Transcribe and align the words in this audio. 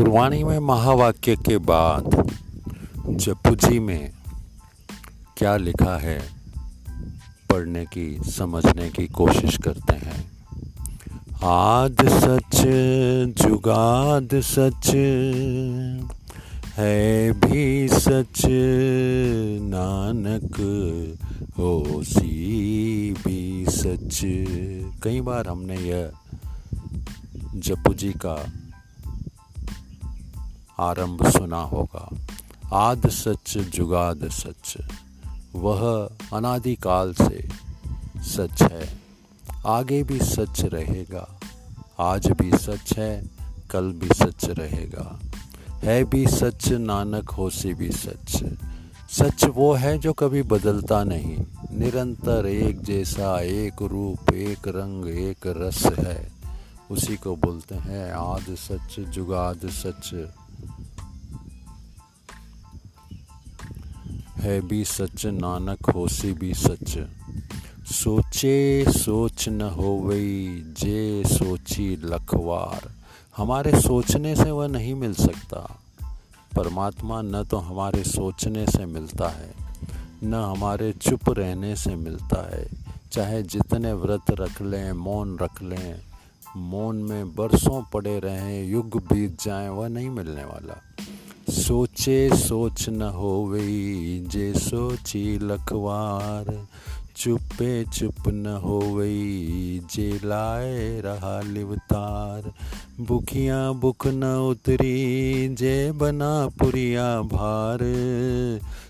गुरवाणी 0.00 0.44
में 0.44 0.58
महावाक्य 0.58 1.36
के 1.36 1.58
बाद 1.58 2.32
जपू 3.08 3.54
जी 3.54 3.78
में 3.78 4.10
क्या 5.36 5.56
लिखा 5.56 5.98
है, 5.98 6.20
पढ़ने 7.50 7.84
की, 7.84 8.18
समझने 8.30 8.88
की 8.88 9.06
कोशिश 9.06 9.56
करते 9.56 9.92
हैं। 9.92 10.30
आद 11.44 11.96
सच 12.08 12.62
जुगाद 13.42 14.28
सच 14.34 14.88
है 16.78 17.32
भी 17.32 17.88
सच, 17.88 18.42
नानक 19.60 20.56
हो 21.58 22.02
सी 22.02 23.12
भी 23.12 23.66
सच। 23.68 24.20
कई 25.02 25.20
बार 25.20 25.48
हमने 25.48 25.76
यह 25.76 26.10
जपू 27.56 27.94
जी 27.94 28.12
का 28.12 28.52
आरंभ 30.80 31.26
सुना 31.26 31.62
होगा। 31.62 32.10
आद 32.72 33.08
सच, 33.08 33.58
जुगाद 33.58 34.28
सच, 34.28 34.76
वह 35.54 36.10
अनादिकाल 36.32 37.14
से 37.14 37.48
सच 38.16 38.62
है। 38.62 38.98
आगे 39.66 40.02
भी 40.02 40.18
सच 40.18 40.60
रहेगा, 40.60 41.28
आज 41.98 42.26
भी 42.26 42.50
सच 42.58 42.98
है, 42.98 43.30
कल 43.70 43.92
भी 43.92 44.08
सच 44.08 44.44
रहेगा। 44.44 45.20
है 45.82 46.04
भी 46.04 46.26
सच, 46.26 46.68
नानक 46.68 47.30
होसी 47.30 47.74
भी 47.74 47.90
सच। 47.90 48.44
सच 49.10 49.44
वो 49.44 49.72
है 49.74 49.98
जो 49.98 50.12
कभी 50.12 50.42
बदलता 50.42 51.04
नहीं, 51.04 51.36
निरंतर 51.72 52.46
एक 52.46 52.82
जैसा, 52.82 53.40
एक 53.40 53.82
रूप, 53.82 54.34
एक 54.34 54.68
रंग, 54.68 55.06
एक 55.08 55.46
रस 55.46 55.86
है। 55.86 56.32
उसी 56.90 57.16
को 57.16 57.36
बोलते 57.36 57.74
हैं 57.74 58.12
आद 58.12 58.46
सच, 58.50 59.00
जुगाद 59.00 59.60
सच। 59.64 60.14
है 64.40 64.60
भी 64.60 64.84
सच, 64.84 65.26
नानक 65.26 65.90
होसी 65.90 66.32
भी 66.32 66.54
सच। 66.54 67.06
सोचे, 67.92 68.84
सोच 68.88 69.48
न 69.48 69.60
हो 69.60 69.88
वही 69.88 70.60
जे 70.60 71.22
सोची 71.26 71.96
लखवार। 72.04 72.90
हमारे 73.36 73.80
सोचने 73.80 74.36
से 74.36 74.50
वह 74.50 74.68
नहीं 74.68 74.94
मिल 74.94 75.14
सकता। 75.14 75.80
परमात्मा 76.56 77.22
न 77.22 77.44
तो 77.44 77.56
हमारे 77.56 78.04
सोचने 78.04 78.66
से 78.66 78.86
मिलता 78.86 79.28
है, 79.28 79.54
न 80.22 80.34
हमारे 80.34 80.92
चुप 80.92 81.30
रहने 81.30 81.76
से 81.76 81.96
मिलता 81.96 82.56
है। 82.56 82.68
चाहे 83.12 83.42
जितने 83.42 83.92
व्रत 83.92 84.30
रख 84.30 84.62
लें, 84.62 84.92
मौन 84.92 85.38
रख 85.38 85.62
लें, 85.62 86.00
मौन 86.56 86.96
में 86.96 87.34
बरसों 87.34 87.82
पड़े 87.82 88.18
रहें, 88.20 88.64
युग 88.64 88.96
बीत 88.96 89.42
जाएँ, 89.42 89.68
वह 89.68 89.88
नहीं 89.88 90.10
मिलने 90.10 90.44
वाला। 90.44 90.89
सोचे 91.70 92.30
सोच 92.36 92.88
न 92.88 93.02
हो 93.02 93.52
जे 94.28 94.54
सोची 94.54 95.38
लखवार 95.38 96.66
चुपे 97.16 97.84
चुप 97.84 98.28
न 98.28 98.46
हो 98.64 98.80
जे 99.94 100.20
लाए 100.24 101.00
रहा 101.00 101.40
लिवतार। 101.40 102.52
बुखिया 103.00 103.72
बुख 103.72 104.06
न 104.06 104.24
उतरी, 104.24 105.48
जे 105.48 105.92
बना 105.92 106.46
पुरिया 106.46 107.22
भार। 107.22 107.78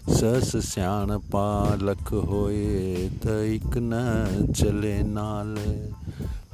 सस 0.09 0.57
सियाण 0.57 1.19
पालक 1.19 2.09
होए 2.09 2.95
तक 3.09 3.71
न 3.77 4.53
चले 4.57 5.03
नाल। 5.03 5.59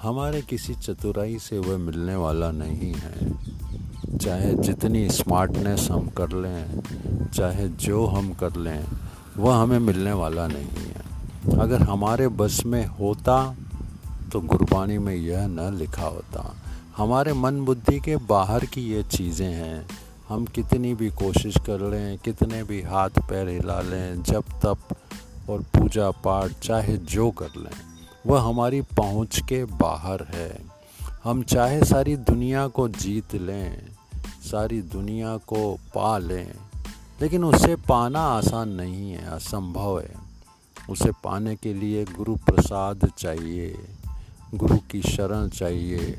हमारे 0.02 0.42
किसी 0.42 0.74
चतुराई 0.74 1.38
से 1.38 1.58
वह 1.58 1.76
मिलने 1.76 2.16
वाला 2.16 2.50
नहीं 2.50 2.94
है। 2.94 3.45
चाहे 4.26 4.54
जितनी 4.54 5.08
स्मार्टनेस 5.08 5.88
हम 5.90 6.08
कर 6.08 6.32
लें, 6.32 6.80
चाहे 7.34 7.68
जो 7.68 8.06
हम 8.06 8.32
कर 8.32 8.56
लें, 8.56 8.84
वह 9.36 9.56
हमें 9.56 9.78
मिलने 9.78 10.12
वाला 10.12 10.46
नहीं 10.46 10.86
है। 10.86 11.60
अगर 11.60 11.82
हमारे 11.82 12.28
बस 12.28 12.60
में 12.66 12.86
होता 12.86 13.56
तो 14.32 14.40
गुरबानी 14.40 14.98
में 14.98 15.14
यह 15.14 15.46
न 15.46 15.74
लिखा 15.74 16.06
होता। 16.06 16.56
हमारे 16.96 17.32
मन 17.32 17.60
बुद्धि 17.60 18.00
के 18.00 18.16
बाहर 18.16 18.64
की 18.64 18.80
ये 18.80 19.02
चीज़ें 19.02 19.52
हैं। 19.52 19.86
हम 20.28 20.44
कितनी 20.44 20.94
भी 20.94 21.10
कोशिश 21.10 21.56
कर 21.56 21.90
लें, 21.90 22.18
कितने 22.18 22.62
भी 22.62 22.82
हाथ 22.82 23.10
पैर 23.28 23.48
हिला 23.48 23.80
लें, 23.80 24.22
जब 24.22 24.44
तप 24.64 24.96
और 25.50 25.60
पूजा 25.60 26.10
पाठ, 26.10 26.50
चाहे 26.62 26.96
जो 26.96 27.30
कर 27.30 27.50
लें, 27.56 27.76
वह 28.26 28.40
हमारी 28.40 28.80
पहुँच 28.80 29.40
के 29.48 29.64
बाहर 29.64 30.26
है। 30.34 30.58
हम 31.24 31.42
चाहे 31.42 31.84
सारी 31.84 32.16
दुनिया 32.16 32.66
को 32.68 32.88
जीत 32.88 33.34
लें 33.34 33.95
सारी 34.50 34.82
दुनिया 34.82 35.36
को 35.36 35.78
पा 35.94 36.18
लें। 36.18 36.52
लेकिन 37.22 37.44
उसे 37.44 37.76
पाना 37.76 38.20
आसान 38.20 38.68
नहीं 38.68 39.10
है, 39.10 39.26
असंभव 39.26 40.00
है। 40.00 40.14
उसे 40.90 41.10
पाने 41.24 41.56
के 41.56 41.74
लिए 41.74 42.04
गुरु 42.04 42.36
प्रसाद 42.36 43.10
चाहिए, 43.18 43.78
गुरु 44.54 44.76
की 44.76 45.02
शरण 45.02 45.48
चाहिए, 45.48 46.16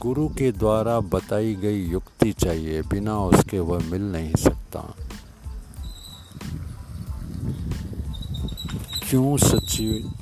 गुरु 0.00 0.28
के 0.28 0.52
द्वारा 0.52 1.00
बताई 1.00 1.54
गई 1.54 1.84
युक्ति 1.84 2.32
चाहिए, 2.32 2.82
बिना 2.82 3.18
उसके 3.18 3.58
वह 3.58 3.78
मिल 3.90 4.02
नहीं 4.02 4.34
सकता। 4.34 4.94
क्यों 9.10 9.36
सची 9.36 10.12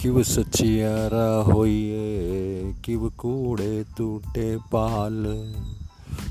किव 0.00 0.22
सचियारा 0.22 1.52
होइए, 1.52 2.74
किव 2.84 3.12
कूड़े 3.18 3.84
टूटे 3.96 4.56
पाल? 4.56 5.26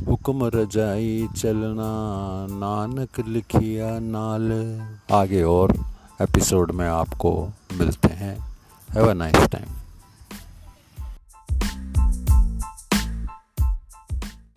हुक्म 0.07 0.45
रजाई 0.45 1.27
चलना, 1.37 1.89
नानक 2.51 3.27
लिखिया 3.27 3.99
नाल। 3.99 4.51
आगे 5.11 5.43
और 5.43 5.73
एपिसोड 6.21 6.71
में 6.71 6.87
आपको 6.87 7.49
मिलते 7.73 8.07
हैं। 8.07 8.39
Have 8.91 9.09
a 9.09 9.13
nice 9.13 9.35
time 9.35 9.65